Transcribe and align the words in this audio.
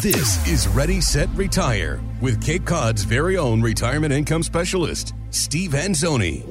This 0.00 0.46
is 0.46 0.66
Ready, 0.68 1.00
Set, 1.00 1.28
Retire 1.34 2.00
with 2.22 2.42
Cape 2.42 2.64
Cod's 2.64 3.02
very 3.02 3.36
own 3.36 3.60
retirement 3.60 4.10
income 4.10 4.42
specialist, 4.42 5.14
Steve 5.28 5.72
Anzoni. 5.72 6.42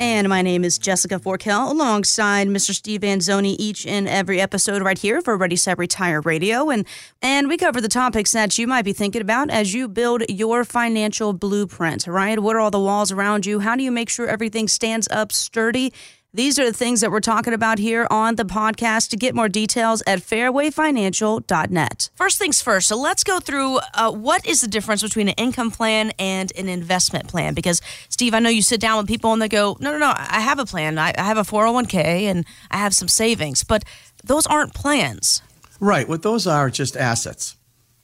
And 0.00 0.28
my 0.28 0.42
name 0.42 0.64
is 0.64 0.76
Jessica 0.76 1.20
Forkel 1.20 1.70
alongside 1.70 2.48
Mr. 2.48 2.74
Steve 2.74 3.02
Anzoni 3.02 3.54
each 3.60 3.86
and 3.86 4.08
every 4.08 4.40
episode 4.40 4.82
right 4.82 4.98
here 4.98 5.20
for 5.20 5.36
Ready 5.36 5.54
Set 5.54 5.78
Retire 5.78 6.20
Radio. 6.22 6.70
And 6.70 6.84
and 7.22 7.46
we 7.48 7.56
cover 7.56 7.80
the 7.80 7.88
topics 7.88 8.32
that 8.32 8.58
you 8.58 8.66
might 8.66 8.84
be 8.84 8.92
thinking 8.92 9.20
about 9.22 9.50
as 9.50 9.72
you 9.72 9.86
build 9.86 10.22
your 10.28 10.64
financial 10.64 11.32
blueprint, 11.32 12.08
right? 12.08 12.40
What 12.40 12.56
are 12.56 12.60
all 12.60 12.72
the 12.72 12.80
walls 12.80 13.12
around 13.12 13.46
you? 13.46 13.60
How 13.60 13.76
do 13.76 13.84
you 13.84 13.92
make 13.92 14.08
sure 14.08 14.26
everything 14.26 14.66
stands 14.66 15.06
up 15.12 15.30
sturdy? 15.30 15.92
These 16.32 16.60
are 16.60 16.64
the 16.64 16.72
things 16.72 17.00
that 17.00 17.10
we're 17.10 17.18
talking 17.18 17.52
about 17.52 17.80
here 17.80 18.06
on 18.08 18.36
the 18.36 18.44
podcast. 18.44 19.10
To 19.10 19.16
get 19.16 19.34
more 19.34 19.48
details 19.48 20.00
at 20.06 20.20
fairwayfinancial.net. 20.20 22.10
First 22.14 22.38
things 22.38 22.62
first, 22.62 22.86
so 22.88 22.96
let's 22.96 23.24
go 23.24 23.40
through 23.40 23.80
uh, 23.94 24.12
what 24.12 24.46
is 24.46 24.60
the 24.60 24.68
difference 24.68 25.02
between 25.02 25.28
an 25.28 25.34
income 25.36 25.72
plan 25.72 26.12
and 26.18 26.52
an 26.56 26.68
investment 26.68 27.26
plan? 27.26 27.54
Because, 27.54 27.82
Steve, 28.08 28.34
I 28.34 28.38
know 28.38 28.48
you 28.48 28.62
sit 28.62 28.80
down 28.80 28.98
with 28.98 29.08
people 29.08 29.32
and 29.32 29.42
they 29.42 29.48
go, 29.48 29.76
no, 29.80 29.90
no, 29.90 29.98
no, 29.98 30.12
I 30.16 30.40
have 30.40 30.60
a 30.60 30.64
plan. 30.64 30.98
I, 30.98 31.12
I 31.18 31.24
have 31.24 31.36
a 31.38 31.42
401k 31.42 31.94
and 31.94 32.44
I 32.70 32.76
have 32.76 32.94
some 32.94 33.08
savings, 33.08 33.64
but 33.64 33.84
those 34.22 34.46
aren't 34.46 34.72
plans. 34.72 35.42
Right. 35.80 36.08
What 36.08 36.22
those 36.22 36.46
are 36.46 36.70
just 36.70 36.96
assets. 36.96 37.56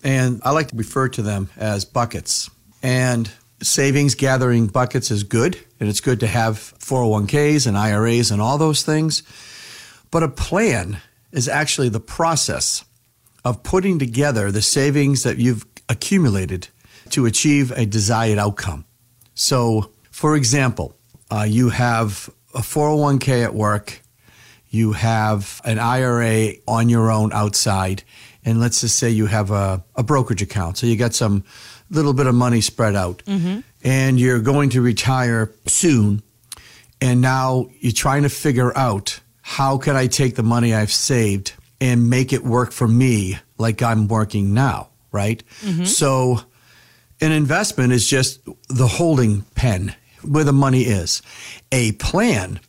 And 0.02 0.40
I 0.44 0.50
like 0.50 0.68
to 0.68 0.76
refer 0.76 1.08
to 1.10 1.22
them 1.22 1.48
as 1.56 1.84
buckets. 1.84 2.50
And 2.82 3.30
savings 3.62 4.14
gathering 4.14 4.66
buckets 4.66 5.10
is 5.10 5.22
good, 5.22 5.58
and 5.80 5.88
it's 5.88 6.00
good 6.00 6.20
to 6.20 6.26
have 6.26 6.56
401ks 6.78 7.66
and 7.66 7.76
IRAs 7.76 8.30
and 8.30 8.40
all 8.40 8.58
those 8.58 8.82
things. 8.82 9.22
But 10.10 10.22
a 10.22 10.28
plan 10.28 11.00
is 11.32 11.48
actually 11.48 11.88
the 11.88 12.00
process 12.00 12.84
of 13.44 13.62
putting 13.62 13.98
together 13.98 14.50
the 14.50 14.62
savings 14.62 15.22
that 15.22 15.38
you've 15.38 15.64
accumulated 15.88 16.68
to 17.10 17.26
achieve 17.26 17.70
a 17.72 17.86
desired 17.86 18.38
outcome. 18.38 18.84
So, 19.34 19.92
for 20.10 20.36
example, 20.36 20.96
uh, 21.30 21.46
you 21.48 21.70
have 21.70 22.30
a 22.54 22.60
401k 22.60 23.44
at 23.44 23.54
work, 23.54 24.02
you 24.68 24.92
have 24.92 25.60
an 25.64 25.78
IRA 25.78 26.54
on 26.66 26.88
your 26.88 27.10
own 27.10 27.32
outside, 27.32 28.02
and 28.46 28.60
let's 28.60 28.80
just 28.80 28.96
say 28.96 29.10
you 29.10 29.26
have 29.26 29.50
a, 29.50 29.84
a 29.96 30.02
brokerage 30.04 30.40
account. 30.40 30.78
So 30.78 30.86
you 30.86 30.96
got 30.96 31.14
some 31.14 31.44
little 31.90 32.14
bit 32.14 32.26
of 32.26 32.34
money 32.34 32.60
spread 32.60 32.94
out, 32.94 33.22
mm-hmm. 33.26 33.60
and 33.84 34.18
you're 34.18 34.40
going 34.40 34.70
to 34.70 34.80
retire 34.80 35.52
soon, 35.66 36.22
and 37.00 37.20
now 37.20 37.68
you're 37.80 37.92
trying 37.92 38.22
to 38.22 38.28
figure 38.30 38.74
out 38.78 39.20
how 39.42 39.76
can 39.76 39.96
I 39.96 40.06
take 40.06 40.36
the 40.36 40.42
money 40.42 40.72
I've 40.72 40.92
saved 40.92 41.52
and 41.80 42.08
make 42.08 42.32
it 42.32 42.44
work 42.44 42.72
for 42.72 42.88
me 42.88 43.38
like 43.58 43.82
I'm 43.82 44.08
working 44.08 44.54
now, 44.54 44.88
right? 45.12 45.42
Mm-hmm. 45.60 45.84
So 45.84 46.40
an 47.20 47.32
investment 47.32 47.92
is 47.92 48.08
just 48.08 48.40
the 48.68 48.86
holding 48.86 49.42
pen 49.54 49.94
where 50.22 50.44
the 50.44 50.52
money 50.52 50.82
is. 50.82 51.20
A 51.72 51.92
plan 51.92 52.60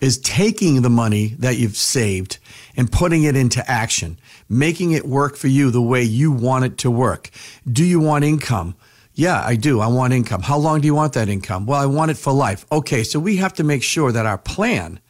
is 0.00 0.18
taking 0.18 0.82
the 0.82 0.90
money 0.90 1.28
that 1.38 1.56
you've 1.56 1.76
saved 1.76 2.38
and 2.76 2.90
putting 2.90 3.24
it 3.24 3.36
into 3.36 3.68
action, 3.70 4.18
making 4.48 4.92
it 4.92 5.06
work 5.06 5.36
for 5.36 5.48
you 5.48 5.70
the 5.70 5.82
way 5.82 6.02
you 6.02 6.32
want 6.32 6.64
it 6.64 6.78
to 6.78 6.90
work. 6.90 7.30
Do 7.70 7.84
you 7.84 8.00
want 8.00 8.24
income? 8.24 8.74
Yeah, 9.14 9.42
I 9.44 9.56
do. 9.56 9.80
I 9.80 9.88
want 9.88 10.12
income. 10.12 10.42
How 10.42 10.56
long 10.56 10.80
do 10.80 10.86
you 10.86 10.94
want 10.94 11.12
that 11.14 11.28
income? 11.28 11.66
Well, 11.66 11.80
I 11.80 11.86
want 11.86 12.10
it 12.10 12.16
for 12.16 12.32
life. 12.32 12.64
Okay, 12.72 13.02
so 13.02 13.18
we 13.18 13.36
have 13.36 13.52
to 13.54 13.64
make 13.64 13.82
sure 13.82 14.12
that 14.12 14.24
our 14.24 14.38
plan 14.38 15.00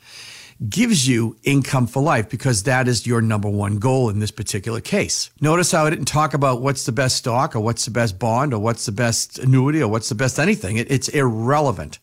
gives 0.69 1.09
you 1.09 1.37
income 1.43 1.87
for 1.87 2.03
life 2.03 2.29
because 2.29 2.65
that 2.65 2.87
is 2.87 3.07
your 3.07 3.23
number 3.23 3.49
one 3.49 3.79
goal 3.79 4.11
in 4.11 4.19
this 4.19 4.31
particular 4.31 4.81
case. 4.81 5.31
Notice 5.41 5.73
how 5.73 5.87
I 5.87 5.91
didn't 5.91 6.05
talk 6.07 6.35
about 6.35 6.61
what's 6.61 6.85
the 6.85 6.93
best 6.93 7.17
stock 7.17 7.57
or 7.57 7.61
what's 7.61 7.87
the 7.87 7.91
best 7.91 8.19
bond 8.19 8.53
or 8.53 8.61
what's 8.61 8.85
the 8.85 8.93
best 8.93 9.39
annuity 9.39 9.83
or 9.83 9.89
what's 9.89 10.11
the 10.11 10.15
best 10.15 10.39
anything. 10.39 10.77
It, 10.77 10.91
it's 10.91 11.09
irrelevant. 11.09 11.99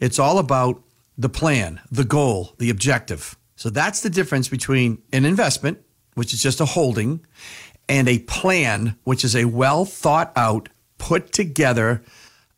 It's 0.00 0.18
all 0.18 0.38
about 0.38 0.82
the 1.16 1.28
plan, 1.28 1.80
the 1.90 2.04
goal, 2.04 2.54
the 2.58 2.70
objective. 2.70 3.36
So 3.56 3.70
that's 3.70 4.00
the 4.00 4.10
difference 4.10 4.48
between 4.48 5.02
an 5.12 5.24
investment, 5.24 5.78
which 6.14 6.32
is 6.34 6.42
just 6.42 6.60
a 6.60 6.64
holding, 6.64 7.24
and 7.88 8.08
a 8.08 8.18
plan, 8.20 8.96
which 9.04 9.24
is 9.24 9.36
a 9.36 9.44
well 9.44 9.84
thought 9.84 10.32
out, 10.36 10.68
put 10.98 11.32
together 11.32 12.02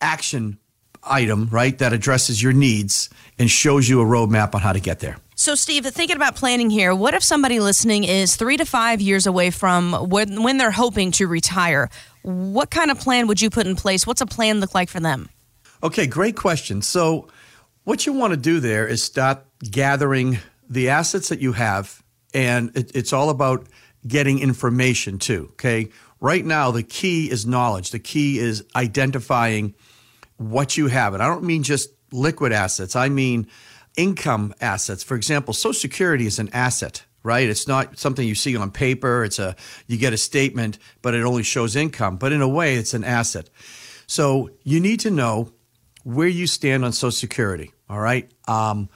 action 0.01 0.59
item, 1.03 1.49
right, 1.51 1.79
that 1.79 1.93
addresses 1.93 2.43
your 2.43 2.53
needs 2.53 3.09
and 3.39 3.51
shows 3.51 3.89
you 3.89 4.01
a 4.01 4.05
roadmap 4.05 4.55
on 4.55 4.61
how 4.61 4.73
to 4.73 4.81
get 4.81 5.01
there. 5.01 5.17
So, 5.39 5.55
Steve, 5.55 5.85
thinking 5.87 6.17
about 6.17 6.35
planning 6.35 6.71
here, 6.71 6.95
what 6.95 7.13
if 7.15 7.23
somebody 7.23 7.61
listening 7.61 8.05
is 8.05 8.37
three 8.37 8.57
to 8.57 8.65
five 8.65 9.01
years 9.01 9.27
away 9.27 9.51
from 9.51 9.93
when, 9.93 10.43
when 10.43 10.57
they're 10.57 10.71
hoping 10.71 11.11
to 11.13 11.27
retire? 11.27 11.91
What 12.23 12.71
kind 12.71 12.91
of 12.91 12.99
plan 12.99 13.27
would 13.27 13.41
you 13.41 13.51
put 13.51 13.67
in 13.67 13.77
place? 13.77 14.07
What's 14.07 14.23
a 14.23 14.27
plan 14.27 14.61
look 14.61 14.75
like 14.75 14.89
for 14.89 14.99
them? 14.99 15.29
Okay, 15.83 16.07
great 16.07 16.37
question. 16.37 16.81
So, 16.81 17.29
what 17.87 18.05
you 18.05 18.13
want 18.13 18.33
to 18.33 18.37
do 18.37 18.59
there 18.59 18.85
is 18.85 19.01
start 19.01 19.45
gathering 19.63 20.39
the 20.69 20.89
assets 20.89 21.29
that 21.29 21.39
you 21.39 21.53
have, 21.53 22.03
and 22.35 22.77
it, 22.77 22.91
it's 22.97 23.13
all 23.13 23.31
about 23.31 23.69
getting 24.05 24.41
information 24.41 25.21
too. 25.21 25.51
Okay. 25.53 25.91
Right 26.21 26.45
now, 26.45 26.73
the 26.73 26.83
key 26.83 27.31
is 27.31 27.47
knowledge. 27.47 27.93
The 27.93 28.01
key 28.01 28.41
is 28.41 28.65
identifying 28.75 29.77
what 30.37 30.77
you 30.77 30.89
have. 30.89 31.15
And 31.15 31.23
I 31.23 31.29
don't 31.29 31.45
mean 31.45 31.63
just 31.63 31.91
liquid 32.11 32.51
assets, 32.53 32.97
I 32.97 33.09
mean 33.09 33.47
income 33.97 34.53
assets. 34.61 35.05
For 35.05 35.15
example, 35.15 35.55
Social 35.55 35.79
Security 35.79 36.27
is 36.27 36.39
an 36.41 36.51
asset 36.53 37.05
right? 37.23 37.49
It's 37.49 37.67
not 37.67 37.99
something 37.99 38.27
you 38.27 38.37
see 38.37 38.57
on 38.57 38.71
paper. 38.71 39.25
It's 39.25 39.41
a 39.41 39.57
you 39.89 39.97
get 39.97 40.13
a 40.13 40.17
statement, 40.17 40.79
but 41.03 41.13
it 41.13 41.23
only 41.23 41.43
shows 41.43 41.75
income. 41.75 42.19
But 42.19 42.31
in 42.33 42.41
a 42.41 42.49
way, 42.49 42.77
it's 42.77 42.95
an 42.95 43.03
asset. 43.03 43.51
So 44.07 44.51
you 44.63 44.79
need 44.79 45.01
to 45.01 45.11
know 45.11 45.53
where 46.05 46.29
you 46.29 46.47
stand 46.47 46.85
on 46.85 46.93
Social 46.93 47.11
Security. 47.11 47.73
All 47.89 48.01
right. 48.01 48.31
Um, 48.49 48.89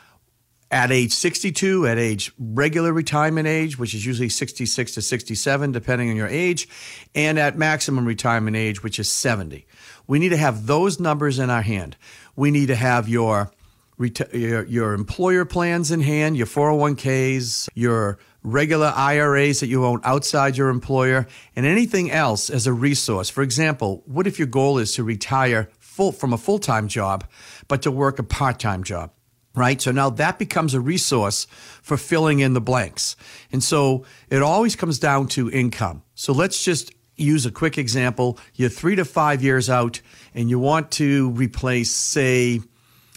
at 0.70 0.92
age 0.92 1.12
62, 1.12 1.86
at 1.86 1.98
age 1.98 2.32
regular 2.38 2.92
retirement 2.92 3.48
age, 3.48 3.78
which 3.78 3.92
is 3.92 4.06
usually 4.06 4.28
66 4.28 4.94
to 4.94 5.02
67, 5.02 5.72
depending 5.72 6.10
on 6.10 6.16
your 6.16 6.28
age, 6.28 6.68
and 7.14 7.38
at 7.38 7.58
maximum 7.58 8.04
retirement 8.04 8.56
age, 8.56 8.82
which 8.82 9.00
is 9.00 9.10
70. 9.10 9.66
We 10.06 10.18
need 10.18 10.28
to 10.28 10.36
have 10.36 10.66
those 10.66 11.00
numbers 11.00 11.38
in 11.38 11.50
our 11.50 11.62
hand. 11.62 11.96
We 12.36 12.50
need 12.50 12.66
to 12.66 12.76
have 12.76 13.08
your 13.08 13.50
your, 14.32 14.64
your 14.64 14.94
employer 14.94 15.44
plans 15.44 15.90
in 15.90 16.00
hand, 16.00 16.34
your 16.34 16.46
401ks, 16.46 17.68
your 17.74 18.18
regular 18.42 18.92
IRAs 18.96 19.60
that 19.60 19.66
you 19.66 19.84
own 19.84 20.00
outside 20.04 20.56
your 20.56 20.70
employer, 20.70 21.26
and 21.54 21.66
anything 21.66 22.10
else 22.10 22.48
as 22.48 22.66
a 22.66 22.72
resource. 22.72 23.28
For 23.28 23.42
example, 23.42 24.02
what 24.06 24.26
if 24.26 24.38
your 24.38 24.48
goal 24.48 24.78
is 24.78 24.94
to 24.94 25.04
retire 25.04 25.68
full 26.00 26.12
from 26.12 26.32
a 26.32 26.38
full-time 26.38 26.88
job, 26.88 27.24
but 27.68 27.82
to 27.82 27.90
work 27.90 28.18
a 28.18 28.22
part-time 28.22 28.82
job? 28.84 29.10
right? 29.52 29.82
So 29.82 29.90
now 29.90 30.10
that 30.10 30.38
becomes 30.38 30.74
a 30.74 30.80
resource 30.80 31.48
for 31.82 31.96
filling 31.96 32.38
in 32.38 32.54
the 32.54 32.60
blanks. 32.60 33.16
And 33.50 33.64
so 33.64 34.04
it 34.30 34.42
always 34.42 34.76
comes 34.76 35.00
down 35.00 35.26
to 35.34 35.50
income. 35.50 36.04
So 36.14 36.32
let's 36.32 36.62
just 36.62 36.92
use 37.16 37.46
a 37.46 37.50
quick 37.50 37.76
example. 37.76 38.38
You're 38.54 38.70
three 38.70 38.94
to 38.94 39.04
five 39.04 39.42
years 39.42 39.68
out 39.68 40.00
and 40.34 40.48
you 40.48 40.60
want 40.60 40.92
to 40.92 41.30
replace, 41.30 41.90
say, 41.90 42.60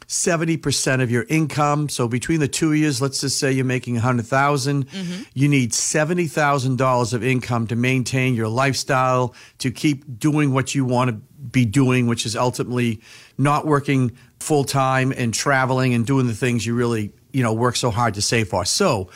70% 0.08 1.02
of 1.02 1.12
your 1.12 1.26
income. 1.30 1.90
So 1.90 2.08
between 2.08 2.40
the 2.40 2.48
two 2.48 2.74
years, 2.74 3.02
let's 3.02 3.22
just 3.22 3.40
say 3.40 3.52
you're 3.52 3.66
making 3.66 3.96
100,000, 3.96 4.88
mm-hmm. 4.88 5.24
you 5.34 5.48
need 5.48 5.72
$70,000 5.72 7.14
of 7.14 7.24
income 7.24 7.68
to 7.68 7.76
maintain 7.76 8.36
your 8.36 8.48
lifestyle, 8.48 9.36
to 9.60 9.72
keep 9.72 10.20
doing 10.20 10.54
what 10.54 10.76
you 10.76 10.86
want 10.86 11.10
to 11.10 11.16
be 11.16 11.66
doing, 11.66 12.08
which 12.08 12.26
is 12.26 12.36
ultimately 12.36 13.02
not 13.38 13.66
working 13.66 14.18
full 14.40 14.64
time 14.64 15.14
and 15.16 15.34
traveling 15.34 15.94
and 15.94 16.06
doing 16.06 16.28
the 16.28 16.34
things 16.34 16.66
you 16.66 16.76
really, 16.76 17.12
you 17.32 17.44
know, 17.44 17.54
work 17.54 17.76
so 17.76 17.90
hard 17.92 18.14
to 18.16 18.22
save 18.22 18.50
for. 18.50 18.66
So, 18.66 19.10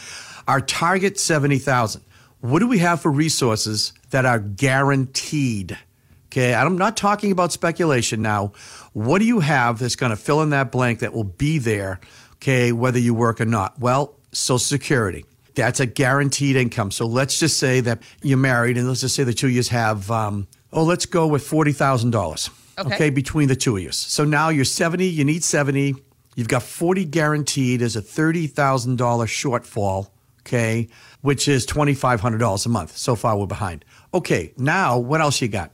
our 0.48 0.62
target 0.62 1.20
70,000. 1.20 2.02
What 2.40 2.60
do 2.60 2.68
we 2.68 2.78
have 2.78 3.02
for 3.02 3.12
resources 3.12 3.94
that 4.12 4.26
are 4.26 4.40
guaranteed? 4.40 5.78
Okay, 6.28 6.54
I'm 6.54 6.78
not 6.78 6.98
talking 6.98 7.32
about 7.32 7.52
speculation 7.52 8.22
now. 8.22 8.52
What 8.94 9.20
do 9.20 9.26
you 9.26 9.40
have 9.40 9.80
that's 9.80 9.96
going 9.96 10.10
to 10.10 10.18
fill 10.18 10.42
in 10.42 10.50
that 10.50 10.72
blank 10.72 11.00
that 11.00 11.14
will 11.14 11.24
be 11.24 11.58
there, 11.58 12.00
okay, 12.36 12.72
whether 12.74 13.00
you 13.00 13.14
work 13.14 13.40
or 13.40 13.46
not? 13.46 13.80
Well, 13.80 14.16
Social 14.34 14.60
Security. 14.60 15.26
That's 15.56 15.80
a 15.80 15.86
guaranteed 15.86 16.56
income. 16.56 16.92
So 16.92 17.08
let's 17.08 17.40
just 17.40 17.58
say 17.58 17.80
that 17.80 18.04
you're 18.22 18.38
married, 18.38 18.78
and 18.78 18.88
let's 18.88 19.02
just 19.02 19.16
say 19.16 19.24
the 19.24 19.34
two 19.34 19.50
years 19.50 19.70
have, 19.70 20.12
um, 20.12 20.48
oh, 20.72 20.84
let's 20.84 21.06
go 21.06 21.28
with 21.28 21.50
$40,000 21.50 22.50
okay. 22.78 22.96
okay, 22.96 23.10
between 23.10 23.48
the 23.48 23.56
two 23.56 23.78
of 23.78 23.84
you. 23.84 23.92
So 23.92 24.24
now 24.24 24.50
you're 24.50 24.66
70, 24.66 25.06
you 25.08 25.24
need 25.24 25.44
70, 25.44 25.96
you've 26.36 26.48
got 26.48 26.64
40 26.64 27.06
guaranteed 27.06 27.82
as 27.82 27.96
a 27.96 28.02
$30,000 28.02 28.98
shortfall, 28.98 30.10
okay, 30.42 30.90
which 31.22 31.48
is 31.48 31.66
$2,500 31.66 32.66
a 32.66 32.70
month. 32.70 32.98
So 32.98 33.16
far, 33.16 33.38
we're 33.38 33.48
behind. 33.48 33.84
Okay, 34.14 34.54
now 34.58 34.98
what 34.98 35.22
else 35.22 35.42
you 35.42 35.48
got? 35.48 35.72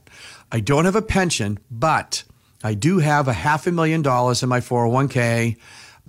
I 0.54 0.60
don't 0.60 0.84
have 0.84 0.94
a 0.94 1.02
pension, 1.02 1.58
but 1.68 2.22
I 2.62 2.74
do 2.74 3.00
have 3.00 3.26
a 3.26 3.32
half 3.32 3.66
a 3.66 3.72
million 3.72 4.02
dollars 4.02 4.44
in 4.44 4.48
my 4.48 4.60
401k. 4.60 5.56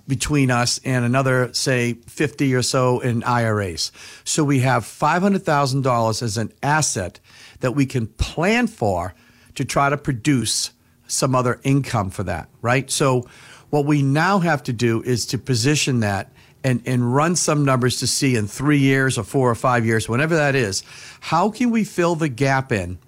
between 0.06 0.52
us 0.52 0.78
and 0.84 1.04
another, 1.04 1.52
say, 1.52 1.94
50 1.94 2.54
or 2.54 2.62
so 2.62 3.00
in 3.00 3.24
IRAs. 3.24 3.90
So 4.22 4.44
we 4.44 4.60
have 4.60 4.84
$500,000 4.84 6.22
as 6.22 6.36
an 6.36 6.52
asset 6.62 7.18
that 7.58 7.72
we 7.72 7.86
can 7.86 8.06
plan 8.06 8.68
for 8.68 9.14
to 9.56 9.64
try 9.64 9.90
to 9.90 9.96
produce 9.96 10.70
some 11.08 11.34
other 11.34 11.58
income 11.64 12.10
for 12.10 12.22
that, 12.22 12.48
right? 12.62 12.88
So 12.88 13.26
what 13.70 13.84
we 13.84 14.00
now 14.00 14.38
have 14.38 14.62
to 14.62 14.72
do 14.72 15.02
is 15.02 15.26
to 15.26 15.38
position 15.38 15.98
that 16.00 16.30
and, 16.62 16.82
and 16.86 17.12
run 17.12 17.34
some 17.34 17.64
numbers 17.64 17.98
to 17.98 18.06
see 18.06 18.36
in 18.36 18.46
three 18.46 18.78
years 18.78 19.18
or 19.18 19.24
four 19.24 19.50
or 19.50 19.56
five 19.56 19.84
years, 19.84 20.08
whenever 20.08 20.36
that 20.36 20.54
is, 20.54 20.84
how 21.18 21.50
can 21.50 21.72
we 21.72 21.82
fill 21.82 22.14
the 22.14 22.28
gap 22.28 22.70
in 22.70 22.98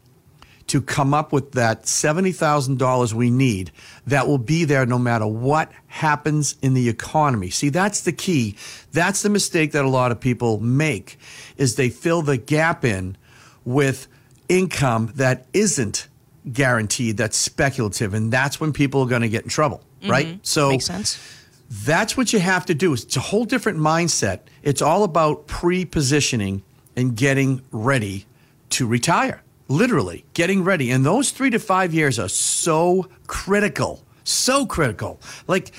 to 0.68 0.82
come 0.82 1.12
up 1.14 1.32
with 1.32 1.52
that 1.52 1.84
$70,000 1.84 3.12
we 3.12 3.30
need 3.30 3.72
that 4.06 4.28
will 4.28 4.38
be 4.38 4.64
there 4.64 4.86
no 4.86 4.98
matter 4.98 5.26
what 5.26 5.72
happens 5.86 6.56
in 6.62 6.74
the 6.74 6.88
economy. 6.88 7.50
See, 7.50 7.70
that's 7.70 8.02
the 8.02 8.12
key. 8.12 8.56
That's 8.92 9.22
the 9.22 9.30
mistake 9.30 9.72
that 9.72 9.84
a 9.84 9.88
lot 9.88 10.12
of 10.12 10.20
people 10.20 10.60
make 10.60 11.18
is 11.56 11.74
they 11.74 11.88
fill 11.88 12.22
the 12.22 12.36
gap 12.36 12.84
in 12.84 13.16
with 13.64 14.08
income 14.48 15.12
that 15.16 15.46
isn't 15.52 16.06
guaranteed, 16.52 17.16
that's 17.16 17.36
speculative, 17.36 18.14
and 18.14 18.32
that's 18.32 18.60
when 18.60 18.72
people 18.72 19.02
are 19.02 19.08
going 19.08 19.22
to 19.22 19.28
get 19.28 19.44
in 19.44 19.50
trouble, 19.50 19.82
mm-hmm. 20.00 20.10
right? 20.10 20.38
So 20.46 20.70
Makes 20.70 20.86
sense. 20.86 21.34
That's 21.70 22.16
what 22.16 22.32
you 22.32 22.38
have 22.38 22.64
to 22.66 22.74
do. 22.74 22.94
It's 22.94 23.16
a 23.16 23.20
whole 23.20 23.44
different 23.44 23.78
mindset. 23.78 24.40
It's 24.62 24.80
all 24.80 25.04
about 25.04 25.46
pre-positioning 25.46 26.62
and 26.96 27.14
getting 27.14 27.62
ready 27.70 28.26
to 28.70 28.86
retire 28.86 29.42
literally 29.68 30.24
getting 30.34 30.64
ready. 30.64 30.90
And 30.90 31.04
those 31.04 31.30
three 31.30 31.50
to 31.50 31.58
five 31.58 31.94
years 31.94 32.18
are 32.18 32.28
so 32.28 33.08
critical, 33.26 34.02
so 34.24 34.66
critical. 34.66 35.20
Like 35.46 35.72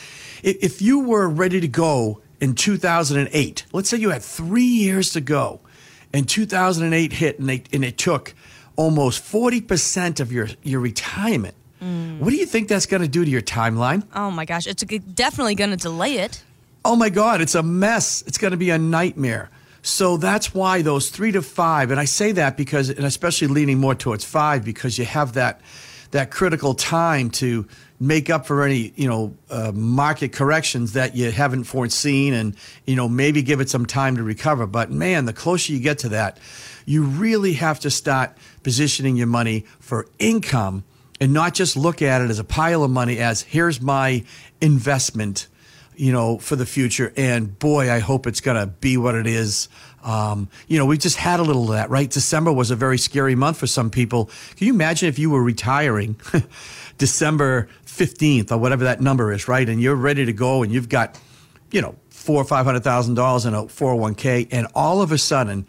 if 0.44 0.82
you 0.82 1.00
were 1.00 1.28
ready 1.28 1.60
to 1.60 1.68
go 1.68 2.22
in 2.40 2.56
2008, 2.56 3.66
let's 3.74 3.90
say 3.90 3.98
you 3.98 4.12
had 4.12 4.24
three 4.24 4.64
years 4.64 5.12
to 5.14 5.22
go, 5.22 5.60
and 6.14 6.28
2008 6.28 7.14
hit, 7.14 7.40
and, 7.40 7.50
they, 7.50 7.64
and 7.72 7.84
it 7.84 7.98
took 7.98 8.34
almost 8.76 9.24
40% 9.24 10.20
of 10.20 10.32
your, 10.32 10.48
your 10.64 10.80
retirement. 10.80 11.56
Mm. 11.82 12.20
What 12.20 12.32
do 12.32 12.36
you 12.36 12.46
think 12.46 12.68
that's 12.68 12.86
going 12.86 13.02
to 13.02 13.08
do 13.08 13.24
to 13.24 13.30
your 13.30 13.42
timeline? 13.42 14.04
Oh 14.16 14.32
my 14.32 14.46
gosh, 14.46 14.68
it's 14.68 14.84
definitely 14.84 15.56
going 15.56 15.70
to 15.72 15.78
delay 15.78 16.18
it. 16.18 16.44
Oh 16.84 16.96
my 16.96 17.10
God, 17.10 17.42
it's 17.42 17.56
a 17.56 17.64
mess. 17.64 18.24
It's 18.26 18.38
going 18.38 18.52
to 18.52 18.58
be 18.58 18.70
a 18.70 18.78
nightmare. 18.78 19.50
So 19.90 20.18
that's 20.18 20.54
why 20.54 20.82
those 20.82 21.10
three 21.10 21.32
to 21.32 21.42
five, 21.42 21.90
and 21.92 22.00
I 22.00 22.06
say 22.06 22.32
that 22.34 22.56
because, 22.56 22.90
and 22.90 23.06
especially 23.06 23.48
leaning 23.48 23.80
more 23.80 23.96
towards 23.96 24.24
five, 24.24 24.64
because 24.64 24.98
you 24.98 25.06
have 25.06 25.34
that 25.34 25.62
that 26.12 26.32
critical 26.32 26.74
time 26.74 27.30
to 27.30 27.68
make 28.00 28.30
up 28.30 28.46
for 28.46 28.64
any 28.64 28.94
you 28.96 29.10
know 29.10 29.36
uh, 29.50 29.72
market 29.74 30.32
corrections 30.32 30.94
that 30.94 31.16
you 31.16 31.32
haven't 31.32 31.64
foreseen, 31.64 32.34
and 32.34 32.56
you 32.86 32.96
know 32.96 33.10
maybe 33.10 33.42
give 33.42 33.62
it 33.62 33.70
some 33.70 33.86
time 33.86 34.16
to 34.18 34.24
recover. 34.24 34.68
But 34.68 34.92
man, 34.92 35.26
the 35.26 35.34
closer 35.34 35.74
you 35.74 35.80
get 35.80 35.98
to 36.00 36.10
that, 36.10 36.40
you 36.86 37.04
really 37.04 37.54
have 37.54 37.80
to 37.82 37.90
start 37.90 38.38
positioning 38.64 39.16
your 39.16 39.28
money 39.28 39.66
for 39.80 40.08
income 40.20 40.84
and 41.20 41.34
not 41.34 41.56
just 41.56 41.76
look 41.76 42.02
at 42.02 42.22
it 42.22 42.30
as 42.30 42.40
a 42.40 42.44
pile 42.44 42.84
of 42.84 42.92
money 42.92 43.18
as 43.18 43.42
here's 43.42 43.82
my 43.82 44.24
investment 44.62 45.48
you 46.00 46.14
know, 46.14 46.38
for 46.38 46.56
the 46.56 46.66
future. 46.66 47.12
And 47.18 47.60
boy, 47.60 47.92
I 47.92 48.00
hope 48.00 48.26
it's 48.26 48.40
going 48.40 48.56
to 48.56 48.68
be 48.68 48.96
what 48.96 49.16
it 49.16 49.28
is. 49.28 49.68
Um, 50.02 50.48
you 50.70 50.78
know, 50.78 50.86
we 50.86 50.98
just 50.98 51.18
had 51.18 51.42
a 51.42 51.44
little 51.44 51.64
of 51.64 51.70
that, 51.72 51.90
right? 51.90 52.10
December 52.10 52.54
was 52.54 52.72
a 52.72 52.76
very 52.78 52.98
scary 52.98 53.36
month 53.36 53.58
for 53.58 53.68
some 53.68 53.90
people. 53.90 54.30
Can 54.56 54.68
you 54.68 54.74
imagine 54.74 55.10
if 55.10 55.20
you 55.20 55.30
were 55.30 55.44
retiring 55.44 56.16
December 56.98 57.68
15th 57.86 58.50
or 58.50 58.58
whatever 58.58 58.86
that 58.86 59.02
number 59.02 59.34
is, 59.34 59.50
right? 59.50 59.68
And 59.68 59.82
you're 59.82 59.96
ready 59.96 60.26
to 60.26 60.32
go 60.32 60.64
and 60.64 60.72
you've 60.72 60.88
got, 60.88 61.20
you 61.70 61.82
know, 61.82 61.96
four 62.10 62.42
or 62.42 62.46
five 62.46 62.66
hundred 62.66 62.86
thousand 62.86 63.16
dollars 63.16 63.46
in 63.46 63.54
a 63.54 63.64
401k, 63.64 64.48
and 64.52 64.68
all 64.74 65.02
of 65.02 65.12
a 65.12 65.18
sudden, 65.18 65.68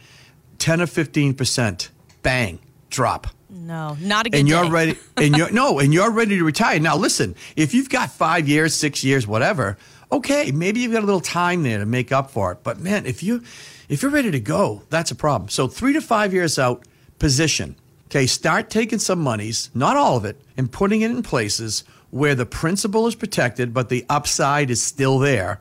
10 0.59 0.81
or 0.81 0.87
15 0.87 1.35
percent, 1.35 1.91
bang, 2.23 2.61
drop. 2.89 3.27
No, 3.49 3.97
not 4.01 4.27
again. 4.27 4.41
And 4.41 4.49
you're 4.49 4.65
day. 4.65 4.71
ready, 4.71 4.99
and 5.17 5.37
you're 5.37 5.51
no, 5.51 5.81
and 5.81 5.93
you're 5.93 6.11
ready 6.13 6.39
to 6.39 6.45
retire. 6.45 6.79
Now, 6.79 6.97
listen, 6.97 7.35
if 7.57 7.75
you've 7.75 7.91
got 7.91 8.13
five 8.13 8.49
years, 8.49 8.77
six 8.77 9.03
years, 9.03 9.27
whatever, 9.27 9.77
okay, 10.13 10.51
maybe 10.53 10.81
you've 10.81 10.93
got 10.93 11.03
a 11.03 11.07
little 11.07 11.21
time 11.21 11.63
there 11.63 11.79
to 11.79 11.87
make 11.87 12.13
up 12.13 12.31
for 12.31 12.53
it. 12.53 12.59
But 12.63 12.81
man, 12.81 13.07
if 13.07 13.23
you 13.23 13.43
if 13.89 14.03
you're 14.03 14.11
ready 14.11 14.31
to 14.31 14.41
go, 14.41 14.83
that's 14.91 15.11
a 15.11 15.15
problem. 15.15 15.49
So 15.49 15.69
three 15.69 15.93
to 15.93 16.01
five 16.01 16.33
years 16.33 16.59
out, 16.59 16.85
position. 17.19 17.77
Okay, 18.07 18.27
start 18.27 18.71
taking 18.71 18.99
some 18.99 19.21
monies, 19.21 19.71
not 19.73 19.97
all 19.97 20.17
of 20.17 20.25
it, 20.25 20.41
and 20.57 20.71
putting 20.71 21.03
it 21.03 21.11
in 21.11 21.23
places 21.23 21.85
where 22.11 22.35
the 22.35 22.47
principal 22.47 23.07
is 23.07 23.15
protected, 23.15 23.73
but 23.73 23.89
the 23.89 24.05
upside 24.09 24.71
is 24.71 24.83
still 24.83 25.21
there. 25.21 25.61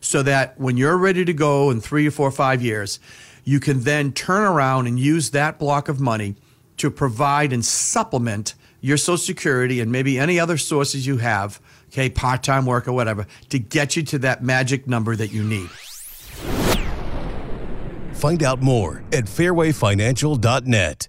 So 0.00 0.22
that 0.22 0.58
when 0.58 0.76
you're 0.76 0.98
ready 0.98 1.24
to 1.24 1.32
go 1.32 1.70
in 1.70 1.80
three 1.80 2.06
or 2.06 2.10
four 2.10 2.28
or 2.28 2.32
five 2.32 2.60
years, 2.60 2.98
you 3.44 3.60
can 3.60 3.80
then 3.80 4.12
turn 4.12 4.42
around 4.42 4.86
and 4.86 4.98
use 4.98 5.30
that 5.30 5.58
block 5.58 5.88
of 5.88 6.00
money 6.00 6.34
to 6.78 6.90
provide 6.90 7.52
and 7.52 7.64
supplement 7.64 8.54
your 8.80 8.96
Social 8.96 9.16
Security 9.16 9.80
and 9.80 9.90
maybe 9.90 10.18
any 10.18 10.38
other 10.38 10.58
sources 10.58 11.06
you 11.06 11.18
have 11.18 11.60
okay, 11.94 12.10
part 12.10 12.42
time 12.42 12.66
work 12.66 12.88
or 12.88 12.92
whatever, 12.92 13.26
to 13.50 13.58
get 13.58 13.96
you 13.96 14.02
to 14.02 14.18
that 14.18 14.42
magic 14.42 14.88
number 14.88 15.14
that 15.14 15.32
you 15.32 15.44
need. 15.44 15.70
Find 18.14 18.42
out 18.42 18.60
more 18.60 19.04
at 19.12 19.24
fairwayfinancial.net. 19.24 21.08